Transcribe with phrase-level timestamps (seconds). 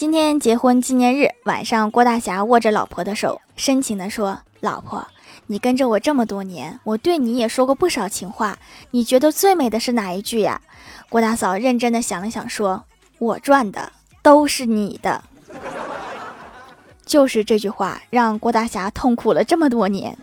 [0.00, 5.06] 今天结婚纪念日，晚上郭大侠握着老婆的手，深情地说：“老婆，
[5.46, 8.58] 你跟着我这么多年，我对你也说过不少情话。
[8.92, 10.62] 你觉得最美的是哪一句呀？”
[11.10, 12.82] 郭大嫂认真的想了想，说
[13.20, 13.92] ：“我赚的
[14.22, 15.22] 都是你的。
[17.04, 20.16] ”就是这句话，让郭大侠痛苦了这么多年。